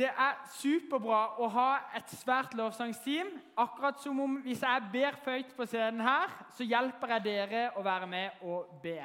Det 0.00 0.08
er 0.08 0.36
superbra 0.56 1.18
å 1.44 1.46
ha 1.52 1.70
et 1.98 2.12
svært 2.16 2.54
lovsangsteam. 2.56 3.34
Akkurat 3.60 3.98
som 4.00 4.20
om 4.24 4.38
hvis 4.40 4.62
jeg 4.64 4.84
ber 4.94 5.18
føyt 5.20 5.50
på 5.56 5.66
scenen 5.68 6.00
her, 6.00 6.32
så 6.56 6.64
hjelper 6.64 7.12
jeg 7.14 7.24
dere 7.26 7.64
å 7.76 7.82
være 7.84 8.06
med 8.08 8.44
og 8.48 8.70
be. 8.80 9.02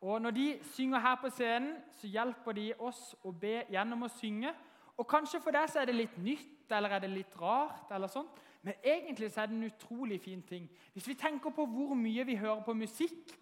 Og 0.00 0.22
når 0.22 0.32
de 0.32 0.46
synger 0.72 1.04
her 1.04 1.18
på 1.20 1.28
scenen, 1.34 1.74
så 2.00 2.08
hjelper 2.08 2.56
de 2.56 2.70
oss 2.78 3.02
å 3.20 3.34
be 3.36 3.66
gjennom 3.68 4.06
å 4.06 4.08
synge. 4.14 4.54
Og 4.96 5.08
kanskje 5.08 5.42
for 5.44 5.52
deg 5.52 5.68
så 5.68 5.82
er 5.82 5.90
det 5.90 5.98
litt 5.98 6.16
nytt 6.16 6.72
eller 6.72 6.96
er 6.96 7.04
det 7.04 7.10
litt 7.12 7.36
rart, 7.36 7.90
eller 7.92 8.08
sånt. 8.08 8.40
men 8.62 8.74
egentlig 8.84 9.30
så 9.32 9.42
er 9.42 9.46
det 9.46 9.56
en 9.56 9.68
utrolig 9.68 10.20
fin 10.20 10.42
ting. 10.42 10.70
Hvis 10.92 11.08
vi 11.08 11.14
tenker 11.14 11.50
på 11.50 11.64
hvor 11.66 11.94
mye 11.96 12.24
vi 12.24 12.36
hører 12.36 12.62
på 12.64 12.74
musikk 12.74 13.36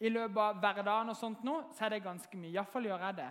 i 0.00 0.08
løpet 0.08 0.38
av 0.40 0.60
hverdagen, 0.60 1.08
og 1.08 1.16
sånt 1.16 1.44
nå, 1.44 1.62
så 1.72 1.84
er 1.84 1.88
det 1.88 2.04
ganske 2.04 2.36
mye. 2.36 2.52
Iallfall 2.52 2.88
gjør 2.88 3.04
jeg 3.06 3.16
det. 3.16 3.30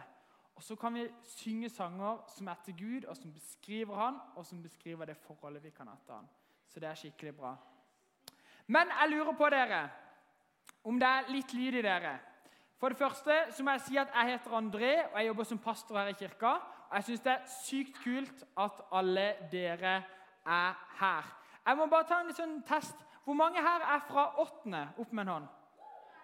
Og 0.56 0.64
så 0.64 0.76
kan 0.76 0.94
vi 0.94 1.08
synge 1.24 1.70
sanger 1.70 2.24
som 2.36 2.48
er 2.48 2.60
til 2.66 2.78
Gud, 2.78 3.06
og 3.10 3.18
som 3.18 3.34
beskriver 3.34 3.96
han, 3.96 4.20
og 4.36 4.46
som 4.46 4.64
beskriver 4.64 5.06
det 5.06 5.18
forholdet 5.18 5.64
vi 5.64 5.70
kan 5.70 5.88
ha 5.88 5.96
til 6.06 6.14
han. 6.14 6.30
Så 6.70 6.80
det 6.80 6.90
er 6.90 6.96
skikkelig 6.96 7.36
bra. 7.36 7.56
Men 8.68 8.92
jeg 9.00 9.10
lurer 9.10 9.38
på 9.38 9.50
dere, 9.50 9.90
om 10.84 11.00
det 11.00 11.08
er 11.08 11.32
litt 11.32 11.54
lyd 11.54 11.80
i 11.80 11.82
dere. 11.86 12.20
For 12.82 12.90
det 12.90 12.98
første 12.98 13.36
så 13.54 13.64
må 13.64 13.76
jeg 13.76 13.82
si 13.86 13.98
at 14.02 14.14
jeg 14.16 14.32
heter 14.32 14.58
André, 14.58 14.94
og 15.12 15.18
jeg 15.20 15.28
jobber 15.28 15.44
som 15.44 15.60
pastor 15.62 16.00
her 16.00 16.08
i 16.14 16.18
kirka. 16.18 16.56
Og 16.90 16.96
jeg 16.96 17.04
syns 17.04 17.24
det 17.26 17.32
er 17.32 17.52
sykt 17.62 18.00
kult 18.04 18.44
at 18.58 18.82
alle 18.92 19.28
dere 19.52 19.94
er 20.46 20.80
her. 21.00 21.28
Jeg 21.66 21.78
må 21.78 21.86
bare 21.86 22.08
ta 22.10 22.22
en 22.24 22.34
sånn 22.34 22.58
test. 22.66 22.98
Hvor 23.24 23.38
mange 23.38 23.62
her 23.62 23.86
er 23.86 24.02
fra 24.08 24.32
åttende? 24.42 24.88
Opp 24.98 25.14
med 25.14 25.28
en 25.28 25.34
hånd. 25.36 25.48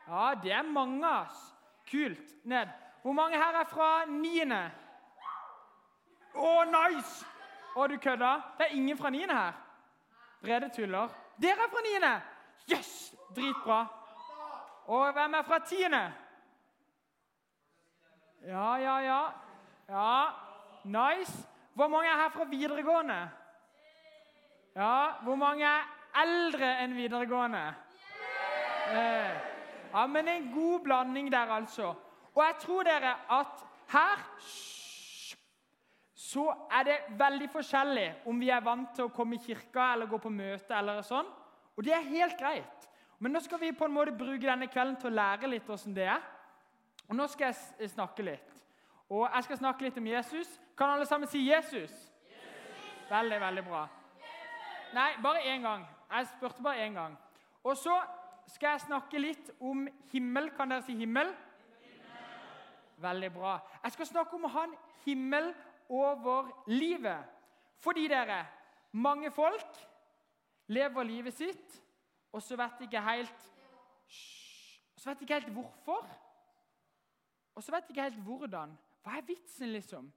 Ja, 0.08 0.34
det 0.42 0.52
er 0.52 0.64
mange. 0.66 1.06
ass. 1.08 1.54
Kult. 1.92 2.34
Ned. 2.44 2.74
Hvor 3.08 3.14
mange 3.14 3.38
her 3.38 3.60
er 3.60 3.64
fra 3.64 4.06
niende? 4.06 4.72
Å, 6.36 6.50
nice! 6.68 7.26
Å, 7.80 7.86
du 7.88 7.94
kødda? 8.04 8.32
Det 8.58 8.66
er 8.66 8.74
ingen 8.76 8.98
fra 9.00 9.08
niende 9.10 9.36
her. 9.38 9.54
Brede 10.42 10.68
tuller. 10.76 11.14
Dere 11.40 11.64
er 11.64 11.70
fra 11.72 11.84
niende! 11.86 12.10
Yes! 12.68 12.90
Dritbra. 13.32 13.78
Og 14.92 15.14
hvem 15.16 15.38
er 15.40 15.46
fra 15.48 15.60
tiende? 15.64 16.02
Ja, 18.44 18.74
ja, 18.76 18.96
ja. 19.06 19.22
Ja, 19.88 20.10
Nice. 20.84 21.48
Hvor 21.80 21.88
mange 21.88 22.10
er 22.10 22.20
her 22.26 22.34
fra 22.36 22.44
videregående? 22.52 23.22
Ja, 24.76 24.98
Hvor 25.24 25.40
mange 25.40 25.64
er 25.64 26.26
eldre 26.26 26.74
enn 26.84 26.98
videregående? 27.00 27.64
Eh. 28.92 29.40
Ja, 29.94 30.06
Men 30.08 30.28
en 30.28 30.52
god 30.52 30.84
blanding 30.84 31.32
der, 31.32 31.56
altså. 31.56 31.94
Og 32.38 32.44
jeg 32.46 32.56
tror 32.62 32.86
dere 32.86 33.16
at 33.34 33.64
her 33.90 34.26
så 36.28 36.44
er 36.72 36.84
det 36.86 36.98
veldig 37.18 37.48
forskjellig 37.50 38.08
om 38.30 38.40
vi 38.40 38.50
er 38.54 38.62
vant 38.62 38.92
til 38.94 39.08
å 39.08 39.14
komme 39.14 39.38
i 39.38 39.42
kirka 39.42 39.94
eller 39.94 40.10
gå 40.12 40.20
på 40.22 40.30
møte. 40.30 40.76
eller 40.76 41.02
sånn. 41.02 41.26
Og 41.78 41.86
det 41.86 41.94
er 41.96 42.10
helt 42.12 42.38
greit. 42.38 42.88
Men 43.20 43.34
nå 43.34 43.42
skal 43.42 43.60
vi 43.60 43.72
på 43.74 43.86
en 43.86 43.96
måte 43.96 44.14
bruke 44.14 44.46
denne 44.46 44.68
kvelden 44.70 45.00
til 45.02 45.10
å 45.10 45.18
lære 45.18 45.50
litt 45.50 45.66
hvordan 45.66 45.96
det 45.96 46.06
er. 46.14 46.22
Og 47.08 47.16
Nå 47.16 47.28
skal 47.32 47.54
jeg 47.80 47.90
snakke 47.90 48.26
litt. 48.28 48.54
Og 49.10 49.24
jeg 49.24 49.44
skal 49.44 49.58
snakke 49.58 49.88
litt 49.88 49.98
om 49.98 50.08
Jesus. 50.08 50.60
Kan 50.78 50.92
alle 50.94 51.06
sammen 51.06 51.30
si 51.32 51.46
Jesus? 51.48 51.94
Jesus. 52.28 53.10
Veldig, 53.10 53.40
veldig 53.42 53.64
bra. 53.64 53.88
Jesus. 54.20 54.94
Nei, 54.94 55.10
bare 55.24 55.46
én 55.48 55.64
gang. 55.64 55.88
Jeg 56.12 56.28
spurte 56.36 56.62
bare 56.62 56.86
én 56.86 56.94
gang. 56.94 57.18
Og 57.64 57.78
så 57.78 57.96
skal 58.48 58.76
jeg 58.76 58.88
snakke 58.90 59.20
litt 59.20 59.54
om 59.60 59.88
himmel. 60.12 60.52
Kan 60.58 60.70
dere 60.70 60.84
si 60.86 60.98
himmel? 61.00 61.32
Veldig 62.98 63.34
bra. 63.34 63.58
Jeg 63.84 63.92
skal 63.92 64.10
snakke 64.10 64.36
om 64.36 64.48
å 64.48 64.54
ha 64.56 64.64
en 64.66 64.78
himmel 65.06 65.52
over 65.90 66.50
livet. 66.68 67.26
Fordi 67.84 68.08
dere, 68.10 68.42
mange 68.98 69.32
folk 69.32 69.82
lever 70.74 71.04
livet 71.04 71.34
sitt, 71.34 71.78
og 72.34 72.42
så 72.44 72.58
vet 72.58 72.80
de 72.80 72.90
ikke 72.90 73.02
helt 73.02 73.46
Så 74.98 75.10
vet 75.10 75.20
de 75.20 75.26
ikke 75.26 75.40
helt 75.40 75.54
hvorfor. 75.54 76.08
Og 77.56 77.64
så 77.64 77.72
vet 77.72 77.88
de 77.88 77.94
ikke 77.94 78.08
helt 78.08 78.24
hvordan. 78.26 78.72
Hva 79.04 79.18
er 79.18 79.28
vitsen, 79.28 79.70
liksom? 79.72 80.08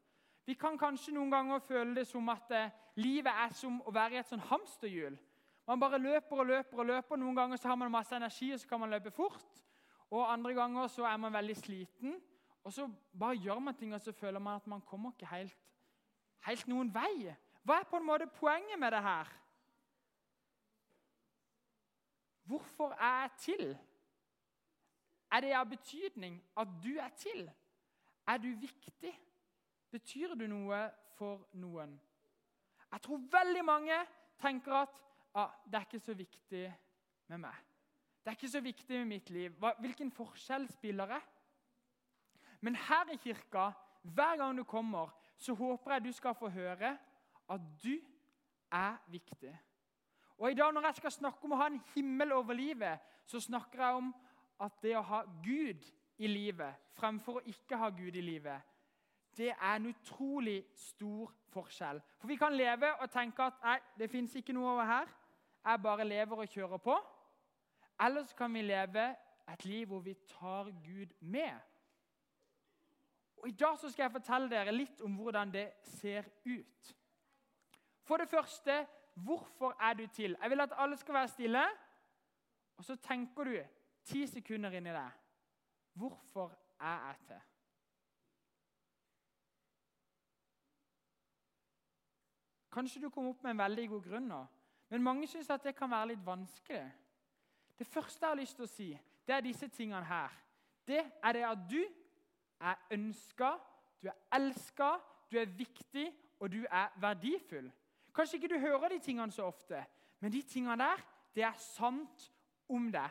Vi 0.47 0.55
kan 0.59 0.79
kanskje 0.79 1.13
noen 1.15 1.31
ganger 1.31 1.61
føle 1.63 1.95
det 1.95 2.07
som 2.09 2.29
at 2.33 2.51
eh, 2.57 2.73
livet 2.97 3.33
er 3.45 3.53
som 3.55 3.77
å 3.87 3.93
være 3.93 4.17
i 4.17 4.21
et 4.23 4.31
sånn 4.31 4.43
hamsterhjul. 4.49 5.19
Man 5.69 5.81
bare 5.81 6.01
løper 6.01 6.41
og 6.43 6.49
løper 6.49 6.81
og 6.83 6.89
løper. 6.89 7.21
Noen 7.21 7.37
ganger 7.37 7.61
så 7.61 7.71
har 7.71 7.79
man 7.79 7.93
masse 7.93 8.17
energi, 8.17 8.49
og 8.55 8.61
så 8.61 8.69
kan 8.69 8.81
man 8.83 8.91
løpe 8.91 9.13
fort. 9.15 9.61
Og 10.11 10.33
andre 10.33 10.55
ganger 10.57 10.89
så 10.91 11.05
er 11.07 11.21
man 11.23 11.37
veldig 11.37 11.57
sliten. 11.61 12.17
Og 12.65 12.73
så 12.73 12.87
bare 13.19 13.39
gjør 13.41 13.59
man 13.59 13.77
ting, 13.77 13.95
og 13.95 14.01
så 14.01 14.13
føler 14.13 14.39
man 14.39 14.61
at 14.61 14.67
man 14.67 14.81
kommer 14.81 15.13
ikke 15.13 15.27
helt, 15.27 15.57
helt 16.47 16.67
noen 16.69 16.93
vei. 16.95 17.33
Hva 17.65 17.81
er 17.81 17.89
på 17.89 18.01
en 18.01 18.07
måte 18.07 18.27
poenget 18.27 18.79
med 18.79 18.93
det 18.93 19.03
her? 19.03 19.31
Hvorfor 22.51 22.93
er 22.93 23.21
jeg 23.21 23.31
til? 23.39 23.79
Er 25.31 25.41
det 25.41 25.53
av 25.55 25.69
betydning 25.71 26.41
at 26.59 26.69
du 26.83 26.97
er 26.99 27.09
til? 27.17 27.51
Er 28.27 28.39
du 28.39 28.49
viktig? 28.49 29.13
Betyr 29.91 30.35
du 30.35 30.47
noe 30.51 30.81
for 31.17 31.47
noen? 31.53 31.95
Jeg 32.91 33.03
tror 33.03 33.23
veldig 33.31 33.65
mange 33.65 33.97
tenker 34.41 34.75
at 34.83 35.03
ah, 35.35 35.53
det 35.67 35.79
er 35.79 35.87
ikke 35.87 36.03
så 36.03 36.15
viktig 36.15 36.65
med 37.31 37.39
meg. 37.39 37.55
Det 38.21 38.33
er 38.33 38.39
ikke 38.39 38.53
så 38.53 38.61
viktig 38.61 38.99
med 38.99 39.05
mitt 39.15 39.31
liv. 39.31 39.55
Hvilken 39.79 40.11
forskjell 40.13 40.67
spiller 40.73 41.15
jeg? 41.15 41.23
Men 42.61 42.75
her 42.77 43.13
i 43.13 43.17
kirka, 43.17 43.71
hver 44.03 44.37
gang 44.37 44.59
du 44.59 44.65
kommer, 44.65 45.13
så 45.39 45.55
håper 45.55 45.93
jeg 45.93 46.05
du 46.05 46.13
skal 46.13 46.35
få 46.35 46.49
høre 46.49 46.97
at 47.51 47.61
du 47.83 47.97
er 48.73 48.97
viktig. 49.07 49.55
Og 50.39 50.51
i 50.51 50.55
dag 50.55 50.73
når 50.73 50.87
jeg 50.87 50.95
skal 50.95 51.13
snakke 51.13 51.45
om 51.45 51.53
å 51.53 51.61
ha 51.61 51.67
en 51.69 51.81
himmel 51.95 52.33
over 52.33 52.57
livet, 52.57 53.01
så 53.27 53.41
snakker 53.41 53.83
jeg 53.85 53.95
om 53.95 54.13
at 54.61 54.83
det 54.83 54.97
å 54.97 55.05
ha 55.05 55.23
Gud 55.45 55.85
i 56.21 56.29
livet 56.29 56.77
fremfor 56.97 57.41
å 57.41 57.47
ikke 57.49 57.79
ha 57.81 57.89
Gud 57.97 58.17
i 58.17 58.25
livet, 58.25 58.61
det 59.37 59.53
er 59.53 59.77
en 59.77 59.87
utrolig 59.87 60.65
stor 60.77 61.31
forskjell. 61.53 62.01
For 62.19 62.29
vi 62.29 62.37
kan 62.37 62.57
leve 62.57 62.91
og 63.01 63.11
tenke 63.13 63.47
at 63.47 63.61
nei, 63.65 63.79
det 63.99 64.11
fins 64.11 64.35
ikke 64.37 64.53
noe 64.53 64.73
over 64.75 64.89
her. 64.89 65.13
Jeg 65.65 65.83
bare 65.83 66.05
lever 66.05 66.43
og 66.43 66.51
kjører 66.51 66.83
på. 66.83 66.97
Eller 68.01 68.25
så 68.27 68.37
kan 68.37 68.55
vi 68.55 68.65
leve 68.65 69.07
et 69.53 69.65
liv 69.65 69.87
hvor 69.89 70.01
vi 70.05 70.15
tar 70.29 70.71
Gud 70.85 71.15
med. 71.21 71.57
Og 73.41 73.49
I 73.49 73.57
dag 73.57 73.79
skal 73.79 74.03
jeg 74.05 74.13
fortelle 74.13 74.51
dere 74.53 74.73
litt 74.75 75.01
om 75.01 75.15
hvordan 75.17 75.53
det 75.53 75.67
ser 75.97 76.27
ut. 76.45 76.97
For 78.05 78.21
det 78.21 78.29
første 78.29 78.87
hvorfor 79.15 79.77
er 79.81 79.95
du 79.95 80.07
til? 80.07 80.37
Jeg 80.43 80.51
vil 80.51 80.61
at 80.61 80.73
alle 80.77 80.97
skal 80.97 81.15
være 81.15 81.29
stille. 81.29 81.63
Og 82.77 82.85
så 82.85 82.97
tenker 82.97 83.45
du 83.45 83.57
ti 84.05 84.27
sekunder 84.27 84.71
inni 84.71 84.91
det. 84.91 85.11
Hvorfor 85.93 86.53
er 86.81 87.07
jeg 87.07 87.17
til? 87.27 87.41
Kanskje 92.71 93.03
du 93.03 93.11
kom 93.11 93.27
opp 93.27 93.43
med 93.43 93.51
en 93.51 93.59
veldig 93.59 93.89
god 93.89 94.03
grunn 94.03 94.29
nå, 94.31 94.41
men 94.91 95.03
mange 95.03 95.27
syns 95.27 95.49
det 95.63 95.75
kan 95.75 95.91
være 95.91 96.13
litt 96.13 96.27
vanskelig. 96.27 96.85
Det 97.79 97.87
første 97.87 98.27
jeg 98.27 98.31
har 98.31 98.39
lyst 98.39 98.57
til 98.57 98.65
å 98.65 98.71
si, 98.71 98.89
det 99.27 99.35
er 99.35 99.43
disse 99.43 99.69
tingene 99.69 100.07
her. 100.07 100.31
Det 100.87 101.03
er 101.03 101.33
det 101.33 101.43
at 101.49 101.65
du 101.71 101.81
er 102.61 102.75
ønska, 102.91 103.53
du 104.03 104.09
er 104.09 104.19
elska, 104.37 104.91
du 105.31 105.39
er 105.39 105.47
viktig, 105.47 106.07
og 106.41 106.53
du 106.53 106.65
er 106.71 106.89
verdifull. 107.01 107.71
Kanskje 108.15 108.37
ikke 108.37 108.55
du 108.55 108.59
hører 108.59 108.89
de 108.89 108.99
tingene 108.99 109.33
så 109.33 109.43
ofte, 109.43 109.85
men 110.21 110.33
de 110.33 110.43
tingene 110.43 110.79
der, 110.79 111.03
det 111.35 111.45
er 111.47 111.57
sant 111.59 112.33
om 112.69 112.91
deg. 112.93 113.11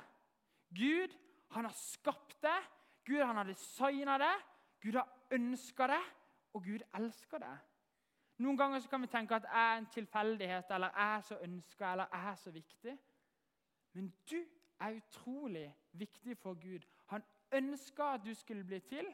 Gud 0.76 1.16
han 1.56 1.66
har 1.66 1.74
skapt 1.78 2.42
deg, 2.44 2.68
Gud 3.06 3.24
han 3.24 3.36
har 3.36 3.48
designa 3.48 4.18
deg, 4.22 4.46
Gud 4.82 5.00
har 5.00 5.10
ønska 5.32 5.88
deg, 5.88 6.12
og 6.54 6.64
Gud 6.64 6.84
elsker 6.98 7.42
deg. 7.42 7.66
Noen 8.40 8.58
ganger 8.58 8.86
kan 8.88 9.02
vi 9.04 9.10
tenke 9.12 9.36
at 9.36 9.48
jeg 9.50 9.72
er 9.72 9.78
en 9.78 9.90
tilfeldighet, 9.94 10.70
eller 10.72 10.94
jeg 10.96 11.16
er 11.16 11.24
så 11.28 11.38
ønska, 11.44 11.92
eller 11.92 12.14
jeg 12.14 12.30
er 12.32 12.36
så 12.36 12.52
viktig. 12.52 12.94
Men 13.94 14.14
du 14.30 14.38
er 14.80 14.96
utrolig 14.96 15.66
viktig 15.92 16.38
for 16.38 16.54
Gud. 16.54 16.86
Han 17.12 17.24
ønska 17.52 18.14
at 18.14 18.24
du 18.26 18.34
skulle 18.34 18.64
bli 18.64 18.80
til, 18.80 19.10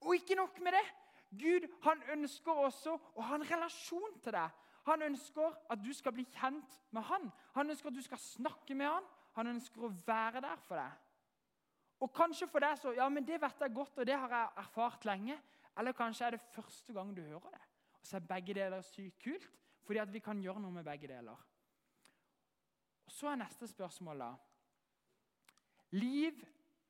og 0.00 0.14
ikke 0.16 0.38
nok 0.38 0.60
med 0.64 0.72
det. 0.72 0.86
Gud 1.30 1.66
han 1.84 2.02
ønsker 2.16 2.52
også 2.52 2.96
å 3.14 3.26
ha 3.28 3.36
en 3.38 3.46
relasjon 3.46 4.18
til 4.24 4.34
deg. 4.34 4.56
Han 4.88 5.04
ønsker 5.06 5.54
at 5.70 5.82
du 5.84 5.92
skal 5.94 6.14
bli 6.16 6.24
kjent 6.32 6.78
med 6.96 7.04
han. 7.06 7.28
Han 7.54 7.70
ønsker 7.70 7.90
at 7.90 7.98
du 7.98 8.02
skal 8.02 8.18
snakke 8.18 8.74
med 8.74 8.88
han. 8.88 9.06
Han 9.36 9.52
ønsker 9.52 9.84
å 9.86 9.92
være 10.06 10.42
der 10.42 10.62
for 10.66 10.80
deg. 10.80 11.06
Og 12.00 12.12
Kanskje 12.16 12.48
for 12.48 12.64
deg 12.64 12.78
så 12.80 12.94
ja, 12.96 13.06
men 13.12 13.26
det 13.28 13.38
vet 13.42 13.60
jeg 13.60 13.74
godt, 13.76 14.00
og 14.00 14.08
det 14.08 14.16
har 14.16 14.32
jeg 14.32 14.64
erfart 14.64 15.04
lenge. 15.04 15.36
Eller 15.78 15.94
kanskje 15.96 16.26
er 16.26 16.36
det 16.36 16.48
første 16.54 16.92
gang 16.96 17.12
du 17.16 17.22
hører 17.22 17.52
det. 17.54 17.62
Og 18.00 18.06
så 18.08 18.16
er 18.16 18.26
begge 18.26 18.56
deler 18.56 18.82
sykt 18.82 19.20
kult, 19.22 19.48
fordi 19.84 20.00
at 20.02 20.12
vi 20.12 20.22
kan 20.24 20.40
gjøre 20.42 20.62
noe 20.64 20.74
med 20.74 20.84
begge 20.84 21.08
deler. 21.12 21.46
Og 23.04 23.12
Så 23.12 23.28
er 23.28 23.40
neste 23.42 23.68
spørsmål 23.68 24.18
da 24.18 24.30
Liv 25.92 26.36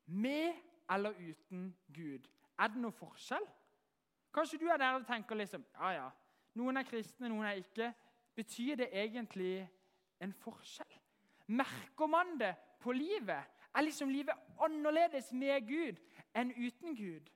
med 0.06 0.52
eller 0.90 1.14
uten 1.16 1.76
Gud. 1.94 2.26
Er 2.60 2.68
det 2.72 2.80
noe 2.82 2.92
forskjell? 2.92 3.46
Kanskje 4.34 4.60
du 4.60 4.66
er 4.70 4.78
der 4.78 4.98
og 4.98 5.06
tenker 5.08 5.38
liksom 5.38 5.64
Ja, 5.74 5.90
ja, 5.96 6.08
noen 6.58 6.76
er 6.76 6.86
kristne, 6.86 7.30
noen 7.30 7.46
er 7.48 7.58
ikke, 7.62 7.92
betyr 8.36 8.82
det 8.82 8.90
egentlig 8.92 9.54
en 10.22 10.34
forskjell? 10.44 10.98
Merker 11.50 12.06
man 12.06 12.36
det 12.38 12.54
på 12.80 12.92
livet? 12.94 13.48
Er 13.74 13.86
liksom 13.86 14.10
livet 14.10 14.34
annerledes 14.62 15.32
med 15.32 15.66
Gud 15.66 15.98
enn 16.36 16.52
uten 16.54 16.96
Gud? 16.96 17.30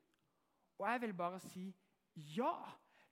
Og 0.79 0.89
jeg 0.91 1.01
vil 1.03 1.15
bare 1.15 1.41
si 1.41 1.69
ja. 2.15 2.55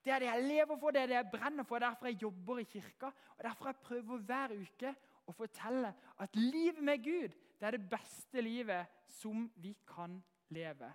Det 0.04 0.12
er 0.12 0.18
det 0.18 0.28
jeg 0.28 0.44
lever 0.44 0.78
for, 0.78 0.90
det 0.90 1.02
er 1.02 1.06
det 1.10 1.14
jeg 1.14 1.30
brenner 1.30 1.66
for. 1.66 1.78
Derfor 1.78 2.06
jeg 2.06 2.22
jobber 2.22 2.58
i 2.58 2.64
kirka. 2.66 3.06
og 3.06 3.44
Derfor 3.44 3.68
jeg 3.68 3.76
prøver 3.76 4.18
hver 4.26 4.54
uke 4.58 4.94
å 5.26 5.34
fortelle 5.34 5.92
at 6.18 6.36
livet 6.36 6.82
med 6.82 7.02
Gud 7.04 7.38
det 7.62 7.68
er 7.68 7.76
det 7.76 7.90
beste 7.90 8.42
livet 8.42 8.90
som 9.06 9.44
vi 9.62 9.76
kan 9.86 10.16
leve. 10.50 10.88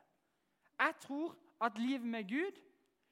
Jeg 0.79 0.93
tror 1.01 1.37
at 1.61 1.77
livet 1.77 2.07
med 2.07 2.23
Gud 2.29 2.61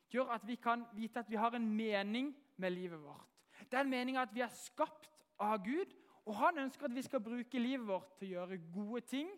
gjør 0.09 0.31
at 0.35 0.47
vi 0.47 0.55
kan 0.55 0.85
vite 0.93 1.19
at 1.19 1.29
vi 1.29 1.35
har 1.35 1.55
en 1.55 1.69
mening 1.75 2.35
med 2.57 2.69
livet 2.69 3.01
vårt. 3.03 3.27
Den 3.71 3.89
meninga 3.89 4.21
at 4.21 4.35
vi 4.35 4.41
er 4.41 4.53
skapt 4.53 5.09
av 5.39 5.57
Gud, 5.65 5.91
og 6.25 6.35
han 6.35 6.57
ønsker 6.57 6.85
at 6.85 6.95
vi 6.95 7.01
skal 7.01 7.23
bruke 7.23 7.59
livet 7.59 7.87
vårt 7.87 8.17
til 8.19 8.27
å 8.27 8.31
gjøre 8.31 8.61
gode 8.73 9.01
ting, 9.01 9.29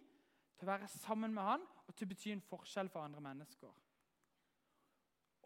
til 0.58 0.68
å 0.68 0.72
være 0.72 0.88
sammen 0.88 1.34
med 1.34 1.44
han 1.44 1.66
og 1.88 1.96
til 1.96 2.08
å 2.08 2.12
bety 2.12 2.32
en 2.34 2.44
forskjell 2.50 2.90
for 2.90 3.06
andre 3.06 3.22
mennesker. 3.22 3.74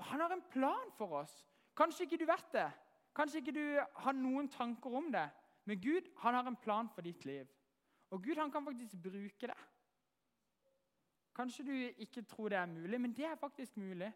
Og 0.02 0.06
Han 0.06 0.22
har 0.22 0.34
en 0.34 0.46
plan 0.50 0.94
for 0.98 1.20
oss. 1.22 1.34
Kanskje 1.78 2.04
ikke 2.04 2.18
du 2.18 2.26
vet 2.26 2.54
det, 2.54 2.70
kanskje 3.16 3.42
ikke 3.42 3.54
du 3.54 3.66
har 4.04 4.16
noen 4.18 4.50
tanker 4.50 4.96
om 4.98 5.12
det, 5.14 5.28
men 5.66 5.82
Gud 5.82 6.08
han 6.24 6.34
har 6.34 6.48
en 6.48 6.58
plan 6.58 6.90
for 6.90 7.06
ditt 7.06 7.26
liv. 7.26 7.46
Og 8.12 8.24
Gud 8.24 8.40
han 8.42 8.52
kan 8.52 8.66
faktisk 8.66 8.98
bruke 9.04 9.48
det. 9.48 9.58
Kanskje 11.42 11.64
du 11.66 11.72
ikke 11.98 12.22
tror 12.22 12.50
det 12.50 12.58
er 12.58 12.66
mulig, 12.66 13.02
men 13.02 13.14
det 13.18 13.26
er 13.26 13.36
faktisk 13.36 13.78
mulig. 13.78 14.12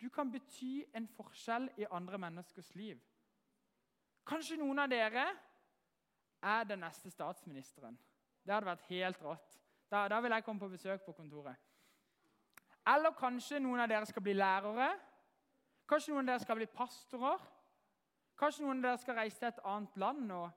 Du 0.00 0.08
kan 0.08 0.28
bety 0.32 0.82
en 0.94 1.06
forskjell 1.08 1.70
i 1.76 1.86
andre 1.90 2.18
menneskers 2.18 2.74
liv. 2.74 2.98
Kanskje 4.28 4.58
noen 4.60 4.82
av 4.82 4.90
dere 4.92 5.22
er 6.42 6.66
den 6.68 6.82
neste 6.84 7.08
statsministeren. 7.10 7.96
Det 8.44 8.52
hadde 8.52 8.68
vært 8.68 8.84
helt 8.90 9.22
rått. 9.24 9.56
Da, 9.88 10.02
da 10.08 10.18
vil 10.20 10.36
jeg 10.36 10.44
komme 10.44 10.60
på 10.60 10.68
besøk 10.68 11.06
på 11.06 11.14
kontoret. 11.16 11.56
Eller 12.92 13.16
kanskje 13.16 13.62
noen 13.62 13.80
av 13.80 13.88
dere 13.88 14.10
skal 14.12 14.26
bli 14.28 14.36
lærere. 14.36 14.90
Kanskje 15.88 16.12
noen 16.12 16.26
av 16.26 16.34
dere 16.34 16.44
skal 16.44 16.60
bli 16.60 16.68
pastorer. 16.76 17.48
Kanskje 18.36 18.66
noen 18.66 18.84
av 18.84 18.90
dere 18.90 19.00
skal 19.06 19.20
reise 19.22 19.40
til 19.40 19.48
et 19.48 19.64
annet 19.64 19.96
land 20.04 20.36
og, 20.42 20.52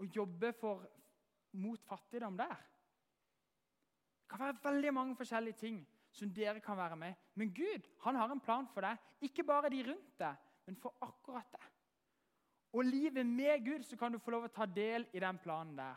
og 0.00 0.16
jobbe 0.16 0.56
for, 0.56 0.88
mot 1.60 1.84
fattigdom 1.92 2.40
der. 2.40 2.56
Det 4.28 4.36
kan 4.36 4.44
være 4.44 4.60
veldig 4.62 4.90
mange 4.92 5.16
forskjellige 5.16 5.56
ting 5.56 5.78
som 6.12 6.28
dere 6.34 6.60
kan 6.60 6.76
være 6.76 6.96
med. 6.96 7.14
Men 7.34 7.54
Gud 7.54 7.86
han 8.04 8.14
har 8.14 8.28
en 8.28 8.40
plan 8.40 8.66
for 8.68 8.84
deg. 8.84 8.98
Ikke 9.24 9.44
bare 9.44 9.70
de 9.72 9.80
rundt 9.86 10.18
deg, 10.20 10.34
men 10.66 10.76
for 10.76 10.94
akkurat 11.00 11.48
deg. 11.52 11.64
Og 12.76 12.84
livet 12.84 13.26
med 13.26 13.64
Gud, 13.64 13.82
så 13.82 13.96
kan 13.96 14.12
du 14.12 14.18
få 14.20 14.30
lov 14.30 14.44
å 14.44 14.52
ta 14.52 14.66
del 14.66 15.06
i 15.16 15.22
den 15.24 15.38
planen 15.40 15.78
der. 15.78 15.96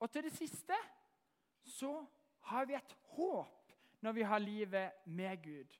Og 0.00 0.10
til 0.10 0.24
det 0.24 0.32
siste 0.32 0.78
så 1.68 1.92
har 2.48 2.64
vi 2.64 2.78
et 2.78 2.96
håp 3.12 3.76
når 4.00 4.16
vi 4.16 4.22
har 4.22 4.40
livet 4.40 5.04
med 5.04 5.42
Gud. 5.44 5.76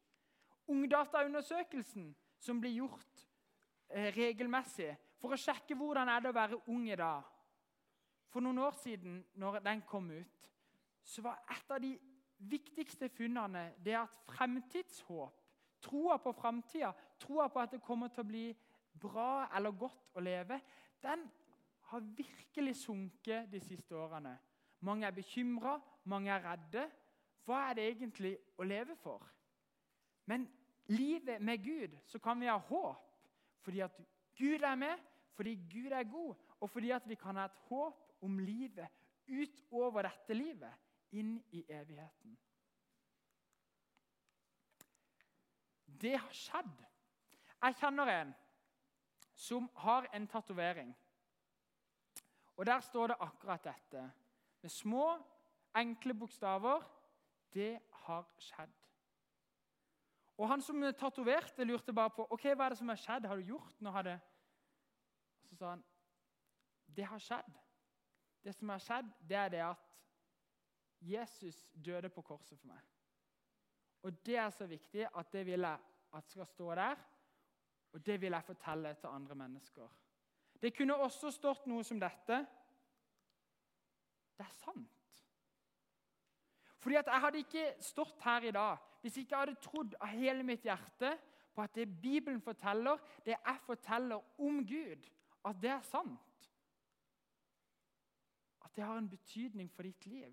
Ungdataundersøkelsen 0.68 2.12
som 2.38 2.60
blir 2.60 2.76
gjort 2.76 3.24
eh, 3.88 4.12
regelmessig 4.12 4.92
for 5.20 5.32
å 5.32 5.40
sjekke 5.40 5.76
hvordan 5.76 6.12
er 6.12 6.20
det 6.20 6.32
å 6.32 6.36
være 6.36 6.60
ung 6.68 6.84
i 6.88 6.96
dag 6.96 7.24
For 8.28 8.42
noen 8.42 8.58
år 8.58 8.74
siden, 8.82 9.20
når 9.38 9.60
den 9.62 9.80
kom 9.86 10.10
ut, 10.10 10.48
så 11.04 11.22
var 11.22 11.40
et 11.52 11.70
av 11.70 11.80
de 11.82 11.92
viktigste 12.50 13.08
funnene 13.12 13.68
det 13.84 13.96
at 13.98 14.20
fremtidshåp, 14.32 15.40
troa 15.84 16.16
på 16.22 16.32
framtida, 16.32 16.92
troa 17.20 17.48
på 17.52 17.60
at 17.60 17.74
det 17.76 17.84
kommer 17.84 18.08
til 18.12 18.24
å 18.24 18.28
bli 18.28 18.44
bra 19.00 19.46
eller 19.56 19.76
godt 19.76 20.16
å 20.16 20.22
leve, 20.24 20.60
den 21.02 21.26
har 21.90 22.10
virkelig 22.16 22.76
sunket 22.80 23.50
de 23.52 23.60
siste 23.60 23.96
årene. 23.96 24.34
Mange 24.84 25.06
er 25.06 25.16
bekymra, 25.16 25.78
mange 26.08 26.32
er 26.32 26.44
redde. 26.44 26.84
Hva 27.44 27.66
er 27.68 27.76
det 27.76 27.88
egentlig 27.90 28.34
å 28.56 28.66
leve 28.66 28.96
for? 28.96 29.24
Men 30.28 30.46
livet 30.92 31.42
med 31.44 31.60
Gud 31.64 31.96
så 32.08 32.20
kan 32.20 32.40
vi 32.40 32.48
ha 32.48 32.56
håp 32.56 33.10
fordi 33.64 33.80
at 33.80 33.96
Gud 34.36 34.60
er 34.60 34.74
med, 34.76 35.00
fordi 35.32 35.54
Gud 35.72 35.92
er 35.96 36.04
god, 36.04 36.34
og 36.60 36.70
fordi 36.70 36.90
at 36.92 37.06
vi 37.08 37.16
kan 37.16 37.36
ha 37.40 37.46
et 37.48 37.60
håp 37.70 38.24
om 38.24 38.38
livet 38.44 38.92
utover 39.24 40.04
dette 40.04 40.36
livet, 40.36 40.72
inn 41.12 41.36
i 41.50 41.64
evigheten. 41.68 42.38
Det 45.86 46.18
har 46.18 46.32
skjedd. 46.32 46.84
Jeg 47.62 47.76
kjenner 47.80 48.10
en 48.12 48.34
som 49.34 49.68
har 49.76 50.08
en 50.14 50.26
tatovering. 50.28 50.94
Og 52.56 52.66
Der 52.66 52.80
står 52.80 53.06
det 53.06 53.16
akkurat 53.20 53.64
dette. 53.64 54.12
Med 54.62 54.70
små, 54.70 55.18
enkle 55.74 56.14
bokstaver. 56.14 56.82
Det 57.52 57.80
har 57.90 58.28
skjedd. 58.38 58.72
Og 60.36 60.48
Han 60.48 60.62
som 60.62 60.82
tatoverte, 60.98 61.64
lurte 61.64 61.92
bare 61.92 62.10
på 62.10 62.26
ok, 62.30 62.42
hva 62.42 62.64
er 62.64 62.68
det 62.68 62.78
som 62.78 62.88
har 62.88 62.96
skjedd. 62.96 63.26
Har 63.26 63.36
du 63.36 63.42
gjort 63.42 63.80
noe? 63.80 64.02
Det? 64.02 64.20
Og 65.42 65.48
Så 65.48 65.56
sa 65.56 65.70
han 65.70 65.84
det 66.96 67.04
har 67.04 67.18
skjedd. 67.18 67.54
Det 68.44 68.54
som 68.54 68.68
har 68.68 68.78
skjedd, 68.78 69.10
det 69.28 69.36
er 69.36 69.48
det 69.48 69.62
at 69.64 69.78
Jesus 71.04 71.66
døde 71.84 72.08
på 72.08 72.22
korset 72.22 72.58
for 72.58 72.72
meg. 72.72 72.80
Og 74.04 74.26
Det 74.26 74.36
er 74.36 74.50
så 74.50 74.66
viktig 74.66 75.06
at 75.08 75.32
det 75.32 75.46
vil 75.46 75.60
jeg 75.60 75.78
at 76.14 76.30
skal 76.30 76.46
stå 76.46 76.74
der. 76.74 76.96
Og 77.92 78.06
det 78.06 78.20
vil 78.20 78.32
jeg 78.32 78.44
fortelle 78.44 78.94
til 78.94 79.06
andre 79.06 79.34
mennesker. 79.34 79.88
Det 80.62 80.76
kunne 80.76 80.96
også 80.96 81.30
stått 81.30 81.66
noe 81.66 81.84
som 81.84 82.00
dette. 82.00 82.38
Det 84.38 84.46
er 84.46 84.56
sant. 84.58 84.90
Fordi 86.78 86.94
at 86.94 87.06
Jeg 87.06 87.20
hadde 87.20 87.38
ikke 87.38 87.74
stått 87.80 88.22
her 88.22 88.42
i 88.42 88.50
dag 88.50 88.76
hvis 89.00 89.16
ikke 89.16 89.34
jeg 89.36 89.40
hadde 89.40 89.60
trodd 89.60 89.94
av 90.00 90.08
hele 90.08 90.42
mitt 90.42 90.64
hjerte 90.64 91.10
på 91.54 91.62
at 91.62 91.74
det 91.74 92.00
Bibelen 92.00 92.40
forteller, 92.40 92.96
det 93.24 93.36
jeg 93.36 93.58
forteller 93.66 94.40
om 94.40 94.62
Gud, 94.66 95.10
at 95.44 95.60
det 95.62 95.70
er 95.70 95.82
sant. 95.84 96.48
At 98.64 98.76
det 98.76 98.84
har 98.84 98.98
en 98.98 99.08
betydning 99.08 99.70
for 99.70 99.82
ditt 99.82 100.06
liv. 100.06 100.32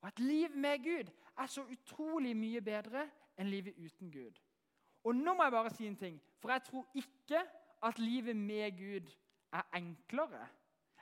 Og 0.00 0.08
at 0.08 0.18
liv 0.18 0.56
med 0.56 0.78
Gud 0.84 1.10
er 1.38 1.46
så 1.46 1.64
utrolig 1.64 2.36
mye 2.36 2.60
bedre 2.60 3.04
enn 3.38 3.50
livet 3.50 3.76
uten 3.76 4.12
Gud. 4.12 4.38
Og 5.04 5.16
nå 5.16 5.34
må 5.34 5.44
jeg 5.46 5.52
bare 5.52 5.72
si 5.72 5.86
en 5.88 5.96
ting, 5.96 6.20
for 6.38 6.52
jeg 6.52 6.62
tror 6.68 6.86
ikke 6.94 7.42
at 7.82 7.98
livet 7.98 8.36
med 8.36 8.76
Gud 8.78 9.12
er 9.52 9.62
enklere. 9.76 10.46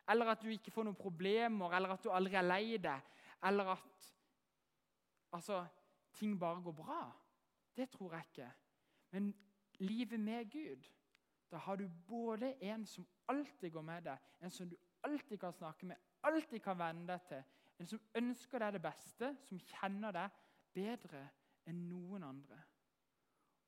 Eller 0.09 0.26
at 0.33 0.43
du 0.43 0.49
ikke 0.49 0.71
får 0.71 0.87
noen 0.87 0.97
problemer, 0.97 1.75
eller 1.76 1.95
at 1.95 2.05
du 2.05 2.11
aldri 2.14 2.38
er 2.38 2.47
lei 2.47 2.78
deg. 2.83 3.00
Eller 3.45 3.75
at 3.75 4.12
altså, 5.33 5.64
ting 6.14 6.38
bare 6.40 6.62
går 6.62 6.73
bra. 6.73 7.02
Det 7.76 7.90
tror 7.90 8.14
jeg 8.14 8.25
ikke. 8.31 8.50
Men 9.11 9.35
livet 9.78 10.21
med 10.21 10.50
Gud, 10.50 10.88
da 11.50 11.57
har 11.57 11.76
du 11.76 11.88
både 12.07 12.55
en 12.62 12.87
som 12.87 13.07
alltid 13.28 13.71
går 13.71 13.83
med 13.83 14.02
deg, 14.02 14.19
en 14.40 14.50
som 14.50 14.69
du 14.69 14.76
alltid 15.02 15.38
kan 15.38 15.52
snakke 15.52 15.87
med, 15.87 15.97
alltid 16.23 16.61
kan 16.61 16.78
venne 16.78 17.07
deg 17.07 17.23
til, 17.28 17.45
en 17.79 17.87
som 17.87 18.01
ønsker 18.19 18.63
deg 18.63 18.75
det 18.75 18.83
beste, 18.83 19.31
som 19.47 19.61
kjenner 19.71 20.15
deg 20.15 20.41
bedre 20.75 21.23
enn 21.69 21.85
noen 21.91 22.27
andre. 22.27 22.59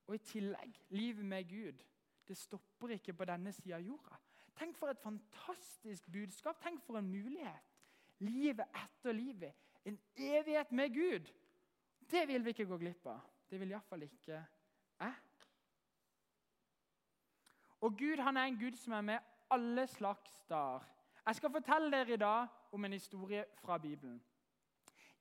Og 0.08 0.16
i 0.16 0.24
tillegg 0.26 0.80
livet 0.96 1.24
med 1.24 1.48
Gud. 1.48 1.84
Det 2.26 2.36
stopper 2.38 2.96
ikke 2.96 3.14
på 3.14 3.26
denne 3.26 3.52
sida 3.54 3.78
av 3.78 3.86
jorda. 3.86 4.18
Tenk 4.58 4.76
for 4.78 4.92
et 4.92 5.02
fantastisk 5.02 6.06
budskap. 6.12 6.58
Tenk 6.62 6.82
for 6.84 6.98
en 6.98 7.08
mulighet. 7.10 7.70
Livet 8.26 8.66
etter 8.76 9.14
livet. 9.16 9.54
En 9.86 9.98
evighet 10.16 10.72
med 10.72 10.94
Gud. 10.94 11.30
Det 12.10 12.26
vil 12.28 12.44
vi 12.44 12.54
ikke 12.54 12.68
gå 12.68 12.78
glipp 12.78 13.06
av. 13.06 13.22
Det 13.50 13.60
vil 13.60 13.72
iallfall 13.72 14.04
ikke 14.06 14.34
jeg. 14.34 15.14
Og 17.80 17.96
Gud 17.98 18.20
han 18.20 18.36
er 18.36 18.50
en 18.50 18.58
Gud 18.60 18.76
som 18.76 18.92
er 18.92 19.00
med 19.00 19.30
alle 19.50 19.86
slags 19.86 20.42
dager. 20.50 20.84
Jeg 21.30 21.36
skal 21.36 21.52
fortelle 21.54 21.90
dere 21.94 22.10
i 22.12 22.16
dag 22.18 22.46
om 22.72 22.84
en 22.84 22.92
historie 22.92 23.44
fra 23.54 23.78
Bibelen. 23.78 24.22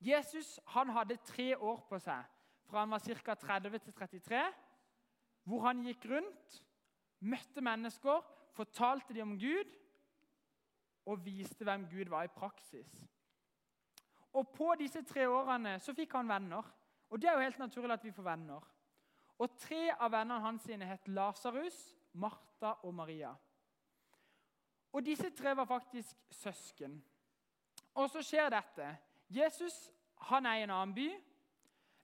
Jesus 0.01 0.59
han 0.67 0.89
hadde 0.89 1.19
tre 1.21 1.57
år 1.57 1.83
på 1.89 1.99
seg 2.01 2.23
fra 2.65 2.81
han 2.81 2.89
var 2.89 3.03
ca. 3.03 3.33
30 3.37 3.77
til 3.83 3.93
33 3.93 4.39
hvor 5.43 5.67
han 5.67 5.83
gikk 5.85 6.07
rundt, 6.09 6.55
møtte 7.19 7.61
mennesker, 7.61 8.25
fortalte 8.57 9.13
dem 9.13 9.35
om 9.35 9.35
Gud 9.37 9.75
og 11.05 11.21
viste 11.25 11.67
hvem 11.67 11.85
Gud 11.91 12.09
var 12.09 12.25
i 12.25 12.33
praksis. 12.33 12.89
Og 14.33 14.49
På 14.57 14.73
disse 14.79 15.03
tre 15.05 15.27
årene 15.29 15.75
så 15.79 15.93
fikk 15.93 16.15
han 16.17 16.29
venner. 16.29 16.65
Og 17.09 17.21
Det 17.21 17.29
er 17.29 17.37
jo 17.37 17.45
helt 17.45 17.59
naturlig 17.59 17.93
at 17.93 18.03
vi 18.03 18.15
får 18.17 18.25
venner. 18.31 18.65
Og 19.37 19.59
Tre 19.59 19.91
av 19.93 20.09
vennene 20.11 20.41
hans 20.41 20.65
sine 20.65 20.89
het 20.89 21.07
Lasarus, 21.07 21.95
Martha 22.13 22.73
og 22.81 22.93
Maria. 22.93 23.35
Og 24.91 25.05
Disse 25.05 25.29
tre 25.29 25.55
var 25.55 25.65
faktisk 25.65 26.17
søsken. 26.31 27.03
Og 27.93 28.09
så 28.09 28.21
skjer 28.21 28.49
dette. 28.49 28.97
Jesus 29.29 29.89
han 30.29 30.45
er 30.45 30.59
i 30.59 30.63
en 30.63 30.73
annen 30.73 30.95
by. 30.95 31.09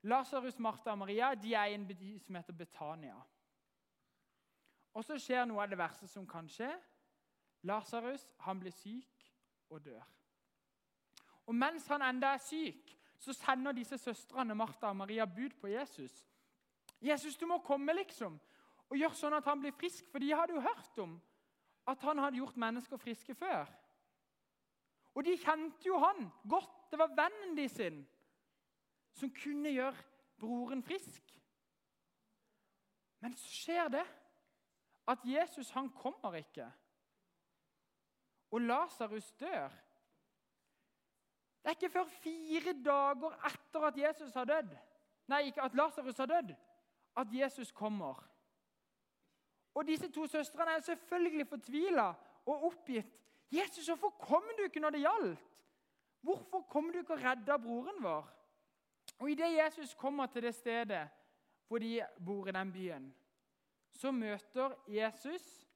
Lasarus, 0.05 0.59
Martha 0.59 0.91
og 0.91 0.97
Maria 0.97 1.33
de 1.35 1.53
er 1.53 1.65
i 1.65 1.73
en 1.73 1.87
by 1.87 2.17
som 2.19 2.35
heter 2.35 2.53
Betania. 2.53 3.15
Og 4.93 5.03
så 5.03 5.17
skjer 5.19 5.47
noe 5.49 5.63
av 5.63 5.71
det 5.71 5.79
verste 5.79 6.07
som 6.07 6.27
kan 6.27 6.47
skje. 6.49 6.69
Lasarus 7.65 8.27
blir 8.59 8.71
syk 8.71 9.25
og 9.69 9.81
dør. 9.85 10.03
Og 11.45 11.55
Mens 11.55 11.87
han 11.87 12.01
enda 12.01 12.33
er 12.33 12.41
syk, 12.41 12.93
så 13.19 13.33
sender 13.33 13.73
disse 13.73 13.97
søstrene 13.97 14.55
Martha 14.55 14.87
og 14.87 14.95
Maria 14.95 15.25
bud 15.25 15.57
på 15.61 15.67
Jesus. 15.67 16.25
'Jesus, 17.01 17.37
du 17.37 17.45
må 17.45 17.57
komme, 17.57 17.93
liksom, 17.93 18.39
og 18.89 18.97
gjøre 18.97 19.15
sånn 19.15 19.33
at 19.33 19.45
han 19.45 19.59
blir 19.59 19.71
frisk.' 19.71 20.07
For 20.11 20.19
de 20.19 20.33
hadde 20.33 20.53
jo 20.53 20.61
hørt 20.61 20.99
om 20.99 21.21
at 21.87 22.01
han 22.01 22.19
hadde 22.19 22.37
gjort 22.37 22.57
mennesker 22.57 22.97
friske 22.97 23.35
før. 23.35 23.65
Og 25.15 25.23
de 25.25 25.37
kjente 25.37 25.87
jo 25.87 25.97
han 26.01 26.27
godt. 26.49 26.91
Det 26.91 26.99
var 26.99 27.15
vennen 27.15 27.57
de 27.57 27.69
sin 27.69 28.01
som 29.15 29.31
kunne 29.31 29.71
gjøre 29.71 29.95
broren 30.39 30.83
frisk. 30.83 31.23
Men 33.23 33.33
så 33.33 33.47
skjer 33.47 33.87
det 33.93 34.05
at 35.07 35.23
Jesus 35.25 35.69
han 35.71 35.89
kommer 35.89 36.35
ikke. 36.35 36.67
Og 38.51 38.61
Lasarus 38.61 39.31
dør. 39.39 39.69
Det 41.63 41.71
er 41.71 41.77
ikke 41.77 41.89
før 41.89 42.05
fire 42.21 42.73
dager 42.85 43.39
etter 43.49 43.87
at 43.87 43.97
Jesus 43.97 44.33
har 44.33 44.45
dødd, 44.45 44.75
nei, 45.27 45.47
ikke 45.49 45.63
at 45.65 45.73
Lasarus 45.73 46.17
har 46.21 46.29
dødd, 46.29 46.51
at 47.17 47.33
Jesus 47.33 47.71
kommer. 47.71 48.19
Og 49.75 49.87
disse 49.87 50.07
to 50.11 50.27
søstrene 50.27 50.77
er 50.77 50.85
selvfølgelig 50.85 51.47
fortvila 51.47 52.13
og 52.45 52.63
oppgitt. 52.71 53.11
'Jesus, 53.51 53.85
hvorfor 53.85 54.09
kom 54.09 54.43
du 54.57 54.63
ikke 54.63 54.79
når 54.79 54.89
det 54.89 54.99
gjaldt?' 54.99 55.43
'Hvorfor 56.21 56.61
kom 56.61 56.91
du 56.91 56.97
ikke 56.97 57.13
og 57.13 57.23
redda 57.23 57.57
broren 57.57 58.03
vår?' 58.03 58.31
Og 59.19 59.31
Idet 59.31 59.57
Jesus 59.57 59.93
kommer 59.93 60.25
til 60.25 60.43
det 60.43 60.55
stedet 60.55 61.09
hvor 61.67 61.77
de 61.77 62.05
bor 62.25 62.47
i 62.47 62.51
den 62.51 62.71
byen, 62.71 63.15
så 63.93 64.11
møter 64.11 64.75
Jesus 64.87 65.67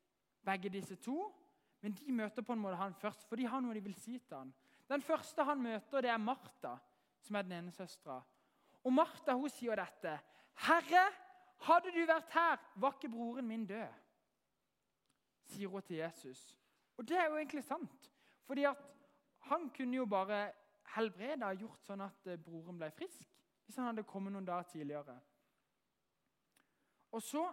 begge 0.45 0.69
disse 0.69 0.95
to. 0.95 1.35
Men 1.81 1.91
de 1.91 2.11
møter 2.11 2.41
på 2.41 2.53
en 2.53 2.59
måte 2.59 2.75
han 2.75 2.93
først, 2.93 3.23
for 3.27 3.39
de 3.39 3.47
har 3.47 3.61
noe 3.63 3.73
de 3.73 3.83
vil 3.83 3.95
si 3.95 4.17
til 4.19 4.37
han. 4.37 4.53
Den 4.89 5.01
første 5.01 5.43
han 5.43 5.61
møter, 5.61 6.01
det 6.01 6.09
er 6.09 6.17
Martha, 6.17 6.75
som 7.21 7.35
er 7.35 7.41
den 7.41 7.51
ene 7.51 7.71
søstera. 7.71 8.21
Og 8.83 8.93
Martha 8.93 9.33
hun 9.33 9.49
sier 9.49 9.75
dette. 9.75 10.19
'Herre, 10.59 11.05
hadde 11.67 11.91
du 11.91 12.05
vært 12.07 12.31
her, 12.33 12.57
var 12.75 12.95
ikke 12.95 13.11
broren 13.11 13.47
min 13.47 13.65
død.' 13.67 14.05
sier 15.49 15.67
hun 15.67 15.81
til 15.81 15.95
Jesus. 15.97 16.57
Og 16.97 17.07
det 17.07 17.17
er 17.17 17.25
jo 17.25 17.37
egentlig 17.37 17.63
sant. 17.63 18.11
Fordi 18.45 18.63
at 18.63 18.77
han 19.39 19.69
kunne 19.69 19.97
jo 19.97 20.05
bare 20.05 20.51
helbreda 20.95 21.49
og 21.49 21.63
gjort 21.63 21.85
sånn 21.85 22.01
at 22.05 22.27
eh, 22.27 22.39
broren 22.41 22.77
ble 22.79 22.89
frisk 22.91 23.35
hvis 23.65 23.77
han 23.77 23.91
hadde 23.91 24.03
kommet 24.09 24.33
noen 24.33 24.47
dager 24.47 24.65
tidligere. 24.71 25.13
Og 27.13 27.21
så 27.21 27.43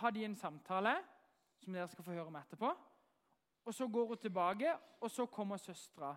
har 0.00 0.10
de 0.10 0.24
en 0.24 0.36
samtale 0.36 0.94
som 1.60 1.76
dere 1.76 1.88
skal 1.88 2.04
få 2.04 2.14
høre 2.16 2.30
om 2.32 2.38
etterpå. 2.40 2.70
Og 3.64 3.74
Så 3.74 3.88
går 3.88 4.06
hun 4.06 4.18
tilbake, 4.18 4.72
og 5.00 5.10
så 5.10 5.26
kommer 5.26 5.56
søstera. 5.56 6.16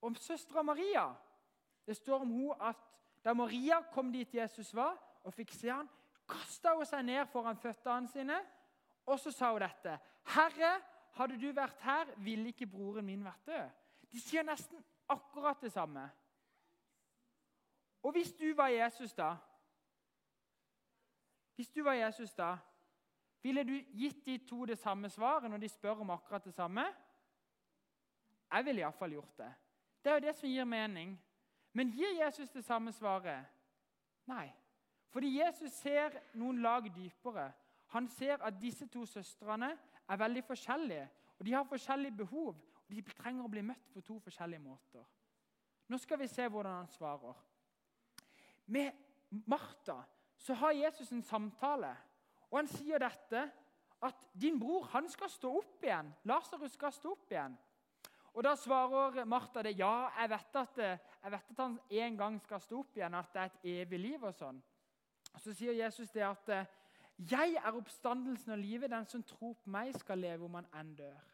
Om 0.00 0.14
søstera 0.14 0.62
Maria 0.62 1.14
Det 1.86 1.96
står 1.96 2.20
om 2.20 2.30
hun 2.30 2.54
at 2.60 2.76
da 3.24 3.32
Maria 3.32 3.82
kom 3.92 4.12
dit 4.12 4.34
Jesus 4.34 4.74
var, 4.74 4.96
og 5.22 5.34
fikk 5.34 5.52
se 5.52 5.68
han, 5.68 5.88
kasta 6.28 6.74
hun 6.74 6.86
seg 6.86 7.04
ned 7.04 7.26
foran 7.30 7.56
føttene 7.56 8.08
sine, 8.08 8.36
og 9.06 9.18
så 9.20 9.30
sa 9.30 9.52
hun 9.52 9.60
dette. 9.60 9.98
'Herre, 10.26 10.80
hadde 11.12 11.40
du 11.40 11.52
vært 11.52 11.80
her, 11.80 12.14
ville 12.16 12.48
ikke 12.48 12.66
broren 12.66 13.04
min 13.06 13.24
vært 13.24 13.46
død.' 13.46 13.70
De 14.12 14.20
sier 14.20 14.42
nesten 14.42 14.84
akkurat 15.08 15.60
det 15.60 15.72
samme. 15.72 16.10
Og 18.02 18.12
hvis 18.12 18.32
du 18.32 18.54
var 18.54 18.68
Jesus 18.68 19.12
da 19.14 19.36
Hvis 21.56 21.70
du 21.70 21.82
var 21.82 21.92
Jesus 21.92 22.34
da, 22.34 22.56
ville 23.42 23.64
du 23.64 23.72
gitt 23.72 24.26
de 24.26 24.38
to 24.38 24.64
det 24.64 24.78
samme 24.78 25.08
svaret 25.08 25.50
når 25.50 25.56
de 25.56 25.68
spør 25.68 26.00
om 26.00 26.10
akkurat 26.10 26.44
det 26.44 26.54
samme? 26.54 26.84
Jeg 28.52 28.64
ville 28.64 28.80
iallfall 28.80 29.10
gjort 29.10 29.38
det. 29.38 29.54
Det 30.04 30.10
er 30.10 30.14
jo 30.14 30.26
det 30.26 30.34
som 30.36 30.48
gir 30.48 30.64
mening. 30.64 31.22
Men 31.72 31.90
gir 31.90 32.24
Jesus 32.24 32.50
det 32.50 32.64
samme 32.64 32.92
svaret? 32.92 33.46
Nei. 34.26 34.52
Fordi 35.16 35.30
Jesus 35.38 35.72
ser 35.72 36.12
noen 36.36 36.58
lag 36.60 36.84
dypere. 36.92 37.46
Han 37.94 38.04
ser 38.12 38.42
at 38.44 38.58
disse 38.60 38.84
to 38.92 39.06
søstrene 39.08 39.70
er 40.04 40.18
veldig 40.20 40.42
forskjellige. 40.44 41.06
og 41.38 41.46
De 41.46 41.54
har 41.56 41.64
forskjellige 41.64 42.16
behov, 42.18 42.50
og 42.88 42.90
de 42.92 43.00
trenger 43.00 43.46
å 43.46 43.48
bli 43.48 43.62
møtt 43.64 43.86
på 43.94 44.02
to 44.04 44.18
forskjellige 44.20 44.60
måter. 44.60 45.06
Nå 45.88 45.96
skal 46.02 46.20
vi 46.20 46.28
se 46.28 46.44
hvordan 46.44 46.82
han 46.82 46.92
svarer. 46.92 47.40
Med 48.66 48.92
Martha 49.46 50.02
så 50.36 50.54
har 50.60 50.76
Jesus 50.76 51.12
en 51.16 51.24
samtale, 51.24 51.94
og 52.50 52.58
han 52.58 52.68
sier 52.76 53.00
dette 53.00 53.48
at 54.04 54.28
din 54.36 54.60
bror 54.60 54.84
han 54.92 55.08
skal 55.08 55.32
stå 55.32 55.56
opp 55.62 55.88
igjen. 55.88 56.12
Lasarus 56.28 56.76
skal 56.76 56.92
stå 56.92 57.16
opp 57.16 57.32
igjen. 57.32 57.56
Og 58.36 58.44
Da 58.44 58.52
svarer 58.52 59.24
Martha 59.24 59.64
det. 59.64 59.78
Ja, 59.80 60.10
jeg 60.20 60.34
vet 60.36 60.56
at, 60.60 60.78
jeg 61.24 61.32
vet 61.32 61.52
at 61.56 61.66
han 61.68 61.80
en 61.88 62.16
gang 62.16 62.40
skal 62.44 62.60
stå 62.60 62.84
opp 62.84 62.96
igjen, 63.00 63.14
at 63.14 63.32
det 63.32 63.40
er 63.40 63.46
et 63.46 63.70
evig 63.80 64.04
liv. 64.10 64.22
og 64.24 64.34
sånn. 64.34 64.60
Så 65.38 65.54
sier 65.54 65.72
Jesus 65.72 66.10
det 66.10 66.22
at 66.22 66.68
'Jeg 67.18 67.54
er 67.64 67.72
oppstandelsen 67.72 68.52
og 68.52 68.58
livet. 68.58 68.90
Den 68.90 69.06
som 69.06 69.22
tror 69.22 69.52
på 69.52 69.70
meg, 69.70 69.94
skal 69.94 70.18
leve 70.18 70.44
om 70.44 70.54
han 70.54 70.66
enn 70.74 70.94
dør.' 70.94 71.32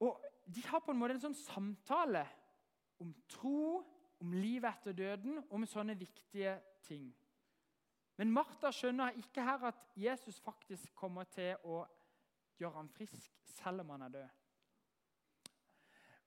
Og 0.00 0.24
De 0.54 0.62
har 0.62 0.78
på 0.78 0.90
en 0.90 0.98
måte 0.98 1.14
en 1.14 1.20
sånn 1.20 1.34
samtale 1.34 2.28
om 2.98 3.14
tro, 3.28 3.84
om 4.20 4.32
livet 4.32 4.70
etter 4.70 4.92
døden, 4.92 5.44
om 5.50 5.66
sånne 5.66 5.98
viktige 5.98 6.60
ting. 6.82 7.16
Men 8.16 8.32
Martha 8.32 8.70
skjønner 8.70 9.18
ikke 9.20 9.42
her 9.42 9.66
at 9.68 9.82
Jesus 9.96 10.40
faktisk 10.40 10.94
kommer 10.94 11.24
til 11.24 11.56
å 11.64 11.82
gjøre 12.60 12.78
ham 12.78 12.88
frisk, 12.88 13.32
selv 13.58 13.80
om 13.80 13.90
han 13.90 14.06
er 14.06 14.08
død. 14.08 14.28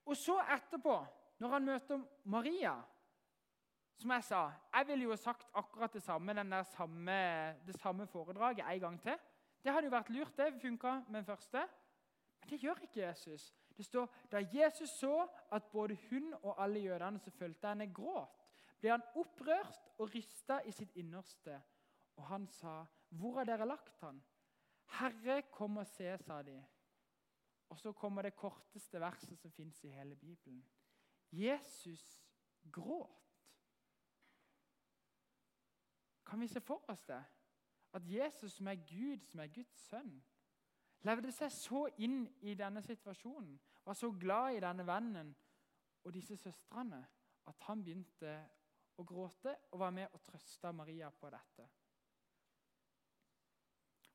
Og 0.05 0.17
så 0.17 0.37
etterpå, 0.41 1.05
når 1.39 1.49
han 1.55 1.65
møter 1.65 2.05
Maria 2.23 2.75
som 3.99 4.11
jeg 4.15 4.23
sa, 4.23 4.41
jeg 4.73 4.87
ville 4.87 5.09
jo 5.09 5.15
sagt 5.19 5.47
akkurat 5.59 5.93
det 5.93 6.01
samme, 6.03 6.63
samme, 6.63 7.19
det 7.67 7.75
samme 7.79 8.07
foredraget 8.07 8.65
en 8.65 8.79
gang 8.79 9.01
til. 9.01 9.17
Det 9.63 9.73
hadde 9.73 9.89
jo 9.89 9.91
vært 9.91 10.09
lurt, 10.09 10.37
det 10.37 10.61
funka 10.61 10.91
med 11.07 11.19
den 11.19 11.25
første. 11.25 11.65
Men 12.39 12.49
det 12.49 12.61
gjør 12.63 12.79
ikke 12.83 13.01
Jesus. 13.01 13.53
Det 13.77 13.85
står 13.85 14.07
da 14.31 14.43
Jesus 14.53 14.89
så 14.89 15.27
at 15.51 15.63
både 15.71 15.97
hun 16.09 16.33
og 16.41 16.63
alle 16.63 16.79
jødene 16.79 17.19
som 17.19 17.31
fulgte 17.31 17.67
henne, 17.67 17.93
gråt, 17.93 18.47
ble 18.79 18.93
han 18.93 19.03
opprørt 19.15 19.91
og 19.97 20.15
rysta 20.15 20.61
i 20.65 20.71
sitt 20.71 20.95
innerste. 20.95 21.61
Og 22.15 22.27
han 22.27 22.47
sa, 22.47 22.85
'Hvor 23.11 23.37
har 23.37 23.43
dere 23.43 23.65
lagt 23.65 23.99
han?' 23.99 24.23
'Herre, 24.87 25.41
kom 25.51 25.77
og 25.77 25.87
se', 25.87 26.17
sa 26.17 26.41
de. 26.41 26.65
Og 27.69 27.79
så 27.79 27.91
kommer 27.91 28.21
det 28.21 28.35
korteste 28.35 28.99
verset 28.99 29.39
som 29.39 29.51
fins 29.51 29.83
i 29.83 29.89
hele 29.89 30.15
Bibelen. 30.15 30.65
Jesus 31.31 32.25
gråt. 32.71 33.28
Kan 36.29 36.41
vi 36.41 36.47
se 36.47 36.61
for 36.61 36.83
oss 36.87 37.03
det? 37.09 37.23
At 37.93 38.05
Jesus, 38.05 38.53
som 38.53 38.67
er 38.67 38.75
Gud, 38.75 39.25
som 39.25 39.39
er 39.39 39.47
Guds 39.47 39.79
sønn, 39.89 40.11
levde 41.01 41.31
seg 41.33 41.51
så 41.51 41.87
inn 41.97 42.21
i 42.45 42.53
denne 42.59 42.83
situasjonen, 42.85 43.55
var 43.85 43.97
så 43.97 44.11
glad 44.11 44.57
i 44.57 44.61
denne 44.61 44.85
vennen 44.85 45.31
og 46.03 46.13
disse 46.13 46.37
søstrene, 46.37 46.99
at 47.49 47.65
han 47.65 47.81
begynte 47.83 48.33
å 48.99 49.05
gråte 49.07 49.55
og 49.71 49.79
var 49.81 49.95
med 49.95 50.13
og 50.13 50.21
trøste 50.21 50.71
Maria 50.75 51.09
på 51.09 51.31
dette. 51.33 51.65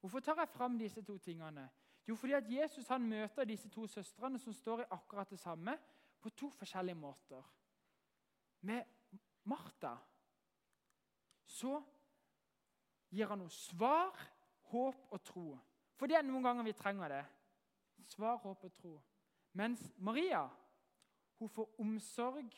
Hvorfor 0.01 0.21
tar 0.21 0.39
jeg 0.39 0.53
fram 0.53 0.79
disse 0.79 1.03
to 1.03 1.17
tingene? 1.19 1.65
Jo, 2.07 2.15
fordi 2.15 2.37
at 2.37 2.51
Jesus 2.51 2.89
han 2.93 3.09
møter 3.09 3.49
disse 3.49 3.71
to 3.73 3.87
søstrene 3.89 4.39
som 4.39 4.53
står 4.53 4.85
i 4.85 4.91
akkurat 4.93 5.31
det 5.31 5.41
samme, 5.41 5.79
på 6.21 6.31
to 6.31 6.49
forskjellige 6.51 6.97
måter. 6.97 7.43
Med 8.61 8.85
Martha 9.45 9.97
så 11.45 11.83
gir 13.15 13.31
han 13.31 13.45
oss 13.47 13.57
svar, 13.71 14.19
håp 14.73 15.07
og 15.11 15.23
tro. 15.23 15.47
For 15.95 16.11
det 16.11 16.19
er 16.19 16.27
noen 16.27 16.45
ganger 16.45 16.67
vi 16.67 16.75
trenger 16.77 17.13
det. 17.13 17.25
Svar, 18.11 18.41
håp 18.43 18.67
og 18.67 18.73
tro. 18.75 18.95
Mens 19.55 19.83
Maria 19.97 20.43
hun 21.39 21.51
får 21.51 21.81
omsorg 21.83 22.51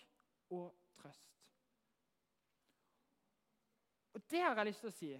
og 0.52 0.74
trøst. 0.96 1.32
Og 4.14 4.30
Det 4.30 4.40
har 4.40 4.56
jeg 4.56 4.70
lyst 4.70 4.80
til 4.84 4.92
å 4.92 4.96
si. 4.96 5.12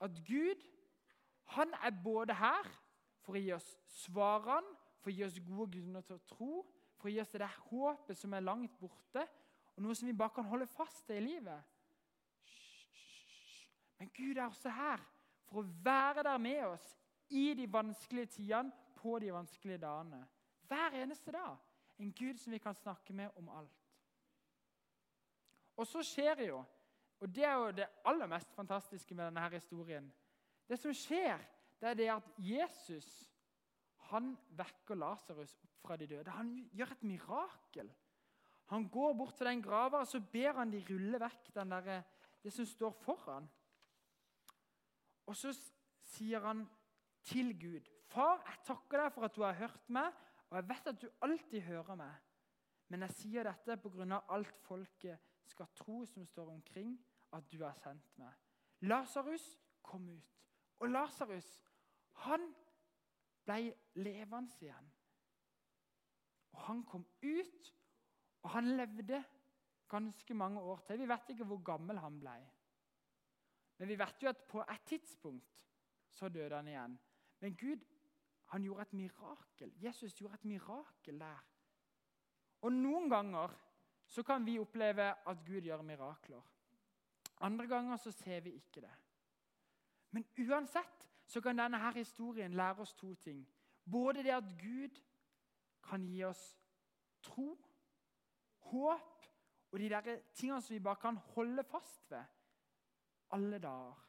At 0.00 0.16
Gud 0.26 0.62
han 1.54 1.74
er 1.84 1.92
både 2.04 2.34
her 2.34 2.68
for 3.24 3.36
å 3.36 3.40
gi 3.40 3.52
oss 3.56 3.66
svarene, 4.04 4.72
for 5.00 5.12
å 5.12 5.14
gi 5.14 5.24
oss 5.26 5.40
gode 5.44 5.76
grunner 5.76 6.04
til 6.06 6.16
å 6.16 6.24
tro, 6.28 6.52
for 6.96 7.10
å 7.10 7.12
gi 7.12 7.20
oss 7.20 7.32
det 7.34 7.42
der 7.42 7.60
håpet 7.68 8.16
som 8.16 8.32
er 8.32 8.44
langt 8.44 8.78
borte, 8.80 9.26
og 9.74 9.84
noe 9.84 9.96
som 9.98 10.08
vi 10.08 10.16
bare 10.16 10.32
kan 10.36 10.48
holde 10.48 10.68
fast 10.70 11.04
til 11.06 11.20
i 11.20 11.26
livet. 11.34 11.73
Men 14.04 14.10
Gud 14.16 14.36
er 14.36 14.44
også 14.44 14.68
her 14.68 15.00
for 15.48 15.62
å 15.62 15.68
være 15.84 16.22
der 16.26 16.38
med 16.38 16.58
oss 16.66 16.84
i 17.32 17.54
de 17.56 17.64
vanskelige 17.72 18.34
tidene, 18.34 18.72
på 18.98 19.14
de 19.20 19.30
vanskelige 19.32 19.80
dagene. 19.80 20.18
Hver 20.68 20.96
eneste 21.00 21.32
dag. 21.32 21.56
En 21.98 22.12
Gud 22.12 22.36
som 22.36 22.52
vi 22.52 22.60
kan 22.60 22.76
snakke 22.76 23.16
med 23.16 23.32
om 23.40 23.48
alt. 23.48 23.86
Og 25.80 25.88
så 25.88 26.02
skjer 26.04 26.36
det 26.36 26.50
jo, 26.50 26.60
og 27.20 27.32
det 27.32 27.48
er 27.48 27.56
jo 27.56 27.72
det 27.78 27.88
aller 28.04 28.28
mest 28.28 28.52
fantastiske 28.52 29.14
med 29.14 29.24
denne 29.24 29.48
historien 29.56 30.12
Det 30.68 30.78
som 30.78 30.92
skjer, 30.92 31.40
det 31.80 31.88
er 31.88 31.94
det 31.94 32.10
at 32.18 32.30
Jesus 32.38 33.08
han 34.12 34.34
vekker 34.52 35.00
Lasarus 35.00 35.56
opp 35.64 35.80
fra 35.80 35.96
de 35.96 36.12
døde. 36.12 36.30
Han 36.30 36.54
gjør 36.76 36.92
et 36.92 37.08
mirakel. 37.08 37.92
Han 38.68 38.88
går 38.88 39.12
bort 39.14 39.36
til 39.40 39.48
den 39.48 39.64
grava 39.64 40.04
og 40.04 40.08
så 40.12 40.20
ber 40.20 40.60
han 40.60 40.72
de 40.72 40.84
rulle 40.90 41.20
vekk 41.20 41.54
der, 41.54 42.02
det 42.44 42.52
som 42.52 42.66
står 42.68 42.92
foran. 43.00 43.48
Og 45.26 45.36
så 45.36 45.52
sier 46.04 46.44
han 46.44 46.66
til 47.24 47.54
Gud, 47.60 47.90
'Far, 48.06 48.42
jeg 48.46 48.58
takker 48.64 49.00
deg 49.00 49.12
for 49.12 49.24
at 49.24 49.36
du 49.36 49.42
har 49.42 49.52
hørt 49.52 49.90
meg, 49.90 50.12
og 50.50 50.56
jeg 50.56 50.68
vet 50.68 50.86
at 50.86 51.00
du 51.02 51.08
alltid 51.22 51.60
hører 51.60 51.94
meg.' 51.94 52.20
'Men 52.88 53.00
jeg 53.00 53.10
sier 53.10 53.42
dette 53.42 53.76
pga. 53.76 54.20
alt 54.28 54.60
folket 54.60 55.18
skal 55.44 55.66
tro 55.74 56.04
som 56.04 56.26
står 56.26 56.50
omkring, 56.50 56.98
at 57.32 57.52
du 57.52 57.64
har 57.64 57.74
sendt 57.74 58.18
meg.' 58.18 58.34
Lasarus 58.80 59.58
kom 59.82 60.08
ut. 60.08 60.40
Og 60.78 60.88
Lasarus, 60.88 61.62
han 62.12 62.54
ble 63.44 63.74
levende 63.94 64.52
igjen. 64.60 64.92
Og 66.52 66.60
han 66.60 66.84
kom 66.84 67.06
ut, 67.22 67.72
og 68.42 68.50
han 68.50 68.76
levde 68.76 69.24
ganske 69.88 70.34
mange 70.34 70.60
år 70.60 70.82
til. 70.86 70.98
Vi 70.98 71.08
vet 71.08 71.32
ikke 71.32 71.44
hvor 71.48 71.62
gammel 71.64 71.98
han 71.98 72.20
ble. 72.20 72.34
Men 73.78 73.88
vi 73.88 73.98
vet 73.98 74.22
jo 74.22 74.28
at 74.28 74.44
på 74.48 74.62
et 74.62 74.86
tidspunkt 74.86 75.50
så 76.10 76.28
døde 76.28 76.56
han 76.56 76.68
igjen. 76.68 76.98
Men 77.40 77.56
Gud 77.56 77.84
han 78.52 78.62
gjorde 78.62 78.82
et 78.82 78.92
mirakel. 78.92 79.72
Jesus 79.82 80.14
gjorde 80.14 80.34
et 80.34 80.44
mirakel 80.44 81.20
der. 81.20 81.44
Og 82.62 82.72
Noen 82.72 83.10
ganger 83.10 83.54
så 84.06 84.22
kan 84.22 84.46
vi 84.46 84.58
oppleve 84.58 85.10
at 85.28 85.40
Gud 85.46 85.60
gjør 85.60 85.82
mirakler. 85.82 86.42
Andre 87.40 87.66
ganger 87.66 87.96
så 87.96 88.12
ser 88.12 88.40
vi 88.40 88.54
ikke 88.54 88.80
det. 88.80 88.94
Men 90.10 90.26
uansett 90.38 91.10
så 91.26 91.40
kan 91.40 91.58
denne 91.58 91.78
her 91.78 91.92
historien 91.98 92.54
lære 92.54 92.84
oss 92.84 92.94
to 92.94 93.14
ting. 93.14 93.42
Både 93.90 94.22
det 94.22 94.30
at 94.30 94.44
Gud 94.60 95.00
kan 95.82 96.06
gi 96.06 96.22
oss 96.24 96.56
tro, 97.22 97.58
håp 98.58 99.26
og 99.72 99.78
de 99.78 99.88
der 99.88 100.20
tingene 100.34 100.62
som 100.62 100.74
vi 100.74 100.80
bare 100.80 101.00
kan 101.02 101.16
holde 101.16 101.64
fast 101.64 102.10
ved 102.10 102.22
alle 103.30 103.58
dager. 103.58 104.00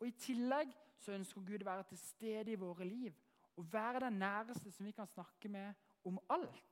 Og 0.00 0.06
I 0.06 0.10
tillegg 0.10 0.72
så 0.98 1.12
ønsker 1.12 1.44
Gud 1.46 1.62
å 1.62 1.70
være 1.70 1.86
til 1.90 1.98
stede 1.98 2.52
i 2.52 2.58
våre 2.58 2.86
liv 2.86 3.14
og 3.56 3.72
være 3.72 4.00
den 4.06 4.20
næreste 4.22 4.70
som 4.72 4.86
vi 4.86 4.92
kan 4.96 5.06
snakke 5.06 5.48
med 5.48 5.74
om 6.04 6.18
alt. 6.30 6.68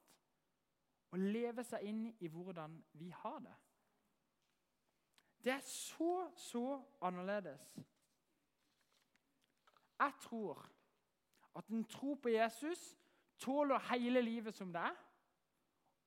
Og 1.11 1.19
leve 1.19 1.65
seg 1.67 1.85
inn 1.91 2.05
i 2.23 2.29
hvordan 2.31 2.77
vi 2.99 3.11
har 3.11 3.39
det. 3.45 3.57
Det 5.45 5.53
er 5.53 5.65
så, 5.65 6.31
så 6.37 6.83
annerledes. 7.03 7.79
Jeg 10.01 10.13
tror 10.21 10.67
at 11.57 11.67
en 11.69 11.85
tro 11.85 12.15
på 12.15 12.29
Jesus 12.29 12.97
tåler 13.39 13.91
hele 13.91 14.23
livet 14.23 14.55
som 14.55 14.73
det 14.73 14.81
er, 14.81 14.99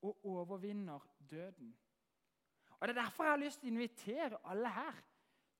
og 0.01 0.25
overvinner 0.25 0.99
døden. 1.29 1.77
Og 2.79 2.87
Det 2.87 2.97
er 2.97 3.01
derfor 3.01 3.23
jeg 3.23 3.31
har 3.31 3.37
lyst 3.37 3.59
til 3.59 3.69
å 3.69 3.73
invitere 3.73 4.39
alle 4.43 4.69
her 4.69 5.01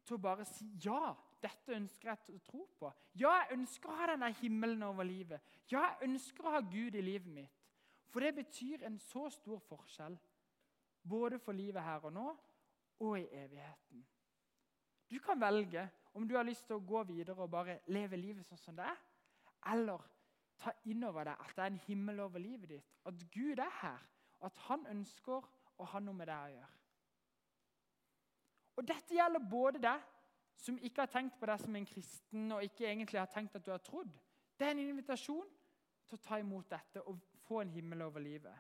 til 0.05 0.17
å 0.17 0.24
bare 0.24 0.45
si 0.48 0.67
ja. 0.83 1.13
Dette 1.43 1.75
ønsker 1.75 2.07
jeg 2.07 2.38
å 2.38 2.43
tro 2.45 2.62
på. 2.79 2.89
Ja, 3.19 3.33
jeg 3.41 3.57
ønsker 3.57 3.91
å 3.91 3.98
ha 4.00 4.05
denne 4.13 4.29
himmelen 4.39 4.86
over 4.88 5.03
livet. 5.03 5.43
Ja, 5.67 5.81
jeg 5.89 6.07
ønsker 6.07 6.48
å 6.48 6.53
ha 6.55 6.62
Gud 6.63 6.95
i 6.95 7.03
livet 7.03 7.27
mitt. 7.27 7.57
For 8.13 8.24
det 8.24 8.31
betyr 8.38 8.86
en 8.88 8.95
så 9.01 9.25
stor 9.33 9.60
forskjell. 9.67 10.15
Både 11.03 11.39
for 11.43 11.51
livet 11.57 11.83
her 11.83 12.05
og 12.07 12.13
nå 12.15 12.29
og 13.03 13.17
i 13.19 13.25
evigheten. 13.27 14.05
Du 15.12 15.19
kan 15.19 15.41
velge 15.41 15.83
om 16.13 16.27
du 16.27 16.38
har 16.38 16.45
lyst 16.48 16.67
til 16.67 16.77
å 16.77 16.86
gå 16.88 17.03
videre 17.10 17.43
og 17.43 17.51
bare 17.51 17.79
leve 17.91 18.17
livet 18.17 18.45
sånn 18.48 18.62
som 18.62 18.77
det 18.77 18.86
er, 18.88 19.01
eller 19.74 20.05
ta 20.62 20.72
inn 20.88 21.03
over 21.03 21.27
deg 21.27 21.43
at 21.43 21.55
det 21.57 21.66
er 21.66 21.74
en 21.74 21.83
himmel 21.87 22.22
over 22.24 22.42
livet 22.42 22.75
ditt, 22.75 22.96
at 23.05 23.25
Gud 23.33 23.59
er 23.59 23.75
her, 23.81 24.00
og 24.39 24.48
at 24.51 24.63
han 24.70 24.87
ønsker 24.94 25.50
å 25.77 25.89
ha 25.92 26.01
noe 26.03 26.16
med 26.18 26.29
deg 26.29 26.48
å 26.48 26.53
gjøre. 26.53 26.82
Og 28.77 28.88
Dette 28.88 29.16
gjelder 29.16 29.50
både 29.50 29.81
deg 29.83 30.09
som 30.64 30.77
ikke 30.79 31.03
har 31.03 31.12
tenkt 31.12 31.40
på 31.40 31.50
deg 31.50 31.62
som 31.62 31.75
en 31.75 31.88
kristen 31.88 32.51
og 32.55 32.64
ikke 32.66 32.88
egentlig 32.88 33.20
har 33.20 33.31
tenkt 33.31 33.55
at 33.57 33.66
du 33.66 33.72
har 33.74 33.81
trodd. 33.83 34.12
Det 34.57 34.68
er 34.68 34.75
en 34.75 34.83
invitasjon 34.83 35.50
til 36.07 36.18
å 36.18 36.24
ta 36.24 36.40
imot 36.42 36.70
dette 36.72 37.03
og 37.09 37.20
få 37.44 37.64
en 37.64 37.74
himmel 37.74 38.05
over 38.05 38.24
livet. 38.24 38.55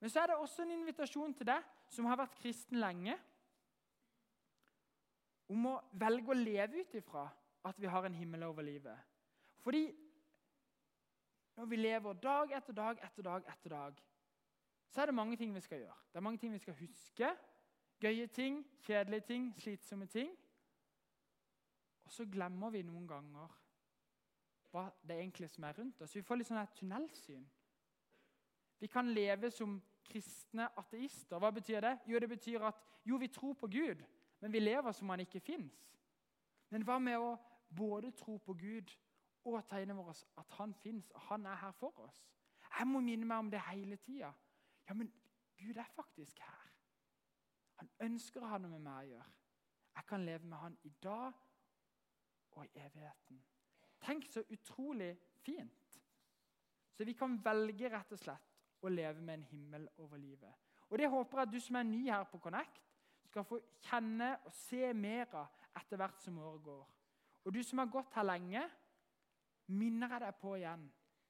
Men 0.00 0.12
så 0.12 0.22
er 0.22 0.30
det 0.30 0.36
også 0.36 0.64
en 0.64 0.74
invitasjon 0.76 1.34
til 1.38 1.48
deg 1.48 1.64
som 1.88 2.08
har 2.10 2.18
vært 2.20 2.36
kristen 2.40 2.80
lenge, 2.82 3.16
om 5.46 5.68
å 5.70 5.76
velge 5.94 6.32
å 6.34 6.36
leve 6.36 6.82
ut 6.82 6.96
ifra 6.98 7.22
at 7.66 7.78
vi 7.78 7.86
har 7.90 8.06
en 8.06 8.16
himmel 8.18 8.42
over 8.48 8.66
livet. 8.66 8.98
Fordi 9.62 9.84
når 11.56 11.68
vi 11.70 11.78
lever 11.78 12.18
dag 12.20 12.52
etter 12.58 12.74
dag 12.76 12.98
etter 13.06 13.24
dag 13.24 13.46
etter 13.52 13.72
dag, 13.72 14.00
så 14.90 15.02
er 15.02 15.10
det 15.10 15.14
mange 15.14 15.38
ting 15.38 15.54
vi 15.54 15.62
skal 15.62 15.84
gjøre. 15.84 16.00
Det 16.10 16.18
er 16.18 16.26
mange 16.26 16.42
ting 16.42 16.52
vi 16.52 16.60
skal 16.62 16.76
huske. 16.80 17.30
Gøye 18.00 18.26
ting, 18.26 18.60
kjedelige 18.84 19.20
ting, 19.20 19.54
slitsomme 19.60 20.06
ting. 20.06 20.30
Og 22.04 22.12
så 22.12 22.26
glemmer 22.32 22.70
vi 22.70 22.82
noen 22.86 23.06
ganger 23.08 23.54
hva 24.70 24.88
det 25.02 25.16
egentlig 25.16 25.48
som 25.50 25.64
er 25.64 25.78
rundt 25.78 26.02
oss. 26.04 26.14
Vi 26.16 26.22
får 26.22 26.40
litt 26.40 26.50
sånn 26.50 26.74
tunnelsyn. 26.76 27.46
Vi 28.78 28.90
kan 28.92 29.08
leve 29.08 29.50
som 29.50 29.78
kristne 30.06 30.68
ateister. 30.78 31.40
Hva 31.40 31.50
betyr 31.54 31.80
det? 31.82 31.94
Jo, 32.06 32.20
det 32.20 32.28
betyr 32.28 32.68
at 32.68 32.82
jo, 33.06 33.16
vi 33.16 33.30
tror 33.32 33.56
på 33.58 33.70
Gud, 33.72 34.04
men 34.40 34.52
vi 34.52 34.60
lever 34.60 34.92
som 34.92 35.08
han 35.10 35.24
ikke 35.24 35.40
fins. 35.40 35.74
Men 36.70 36.84
hva 36.84 36.98
med 37.00 37.18
å 37.22 37.36
både 37.76 38.12
tro 38.18 38.36
på 38.42 38.54
Gud 38.58 38.92
og 39.46 39.62
ta 39.70 39.80
inn 39.80 39.94
over 39.94 40.10
oss 40.12 40.24
at 40.38 40.50
han 40.58 40.74
fins, 40.82 41.10
og 41.14 41.28
han 41.30 41.46
er 41.46 41.58
her 41.62 41.74
for 41.78 42.04
oss? 42.04 42.20
Jeg 42.78 42.86
må 42.90 43.00
minne 43.00 43.26
meg 43.26 43.38
om 43.46 43.50
det 43.50 43.62
hele 43.70 43.96
tida. 43.96 44.32
Ja, 44.88 44.94
men 44.94 45.10
Gud 45.56 45.78
er 45.78 45.88
faktisk 45.94 46.42
her. 46.42 46.75
Han 47.80 47.90
ønsker 48.08 48.42
å 48.42 48.50
ha 48.50 48.58
noe 48.60 48.72
med 48.72 48.84
meg 48.84 49.04
å 49.04 49.10
gjøre. 49.10 49.32
Jeg 49.96 50.08
kan 50.08 50.24
leve 50.24 50.48
med 50.48 50.58
han 50.60 50.78
i 50.84 50.92
dag 51.02 51.32
og 52.56 52.64
i 52.64 52.80
evigheten. 52.80 53.40
Tenk 54.00 54.28
så 54.28 54.42
utrolig 54.52 55.12
fint. 55.44 56.00
Så 56.96 57.04
vi 57.04 57.12
kan 57.16 57.36
velge 57.44 57.90
rett 57.92 58.12
og 58.12 58.20
slett 58.20 58.84
å 58.84 58.92
leve 58.92 59.20
med 59.20 59.38
en 59.38 59.48
himmel 59.50 59.88
over 59.98 60.20
livet. 60.20 60.52
Og 60.88 60.98
Det 60.98 61.08
håper 61.10 61.38
jeg 61.38 61.48
at 61.48 61.52
du 61.52 61.60
som 61.60 61.76
er 61.76 61.82
ny 61.82 62.02
her 62.08 62.24
på 62.30 62.38
Connect, 62.38 62.82
skal 63.26 63.44
få 63.44 63.58
kjenne 63.82 64.36
og 64.46 64.52
se 64.54 64.92
mer 64.94 65.32
av 65.34 65.64
etter 65.76 65.98
hvert 66.00 66.22
som 66.22 66.38
året 66.38 66.62
går. 66.62 66.84
Og 67.44 67.54
du 67.54 67.62
som 67.62 67.78
har 67.82 67.90
gått 67.90 68.14
her 68.14 68.24
lenge, 68.24 68.62
minner 69.66 70.14
jeg 70.14 70.22
deg 70.22 70.38
på 70.40 70.54
igjen. 70.56 70.86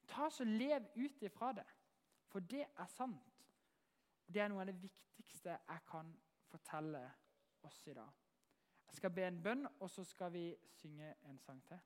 Ta 0.07 0.29
så 0.31 0.45
Lev 0.47 0.85
ut 0.95 1.23
ifra 1.25 1.51
det, 1.57 1.65
for 2.31 2.39
det 2.39 2.63
er 2.63 2.87
sant. 2.93 3.43
Det 4.27 4.41
er 4.43 4.51
noe 4.51 4.61
av 4.63 4.69
det 4.69 4.77
viktigste 4.79 5.57
jeg 5.57 5.83
kan 5.89 6.13
fortelle 6.47 7.03
oss 7.67 7.81
i 7.87 7.93
dag. 7.93 8.09
Jeg 8.87 8.99
skal 8.99 9.13
be 9.13 9.27
en 9.27 9.43
bønn, 9.43 9.67
og 9.79 9.89
så 9.89 10.03
skal 10.07 10.33
vi 10.33 10.45
synge 10.79 11.13
en 11.27 11.39
sang 11.39 11.61
til. 11.67 11.79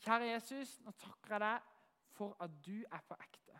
Kjære 0.00 0.32
Jesus, 0.32 0.78
nå 0.84 0.92
takker 0.96 1.34
jeg 1.34 1.40
deg 1.44 1.72
for 2.16 2.36
at 2.40 2.52
du 2.66 2.76
er 2.82 3.02
på 3.08 3.16
ekte. 3.20 3.58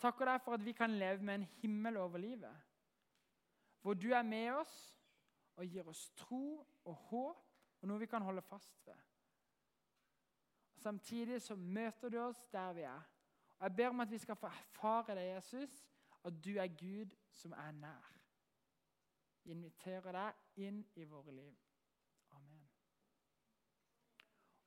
Takker 0.00 0.28
deg 0.28 0.40
for 0.44 0.56
at 0.56 0.64
vi 0.64 0.72
kan 0.76 0.92
leve 1.00 1.24
med 1.24 1.34
en 1.34 1.48
himmel 1.60 1.96
over 1.96 2.20
livet. 2.20 2.62
Hvor 3.80 3.94
du 3.94 4.10
er 4.12 4.22
med 4.22 4.50
oss 4.50 4.76
og 5.56 5.64
gir 5.64 5.88
oss 5.88 6.10
tro 6.16 6.66
og 6.84 6.94
håp 7.10 7.44
og 7.80 7.88
noe 7.88 8.00
vi 8.00 8.08
kan 8.10 8.24
holde 8.24 8.42
fast 8.42 8.80
ved. 8.86 8.98
Samtidig 10.76 11.40
så 11.42 11.56
møter 11.56 12.12
du 12.12 12.18
oss 12.20 12.46
der 12.52 12.72
vi 12.72 12.82
er. 12.82 13.02
Og 13.58 13.62
Jeg 13.62 13.76
ber 13.76 13.88
om 13.88 14.00
at 14.00 14.10
vi 14.10 14.18
skal 14.18 14.36
få 14.36 14.46
erfare 14.46 15.14
det, 15.14 15.26
Jesus, 15.34 15.86
at 16.24 16.44
du 16.44 16.56
er 16.56 16.66
Gud 16.66 17.14
som 17.30 17.52
er 17.52 17.72
nær. 17.72 18.12
Vi 19.46 19.52
inviterer 19.54 20.10
deg 20.10 20.62
inn 20.66 20.80
i 20.98 21.04
våre 21.06 21.30
liv. 21.30 21.54
Amen. 22.34 22.64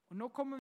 Og 0.07 0.15
nå 0.15 0.29
kommer 0.31 0.57